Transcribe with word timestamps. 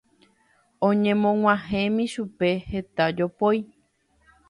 oñemog̃uahẽmi 0.87 2.03
chupe 2.13 2.49
heta 2.69 3.05
jopói 3.17 3.59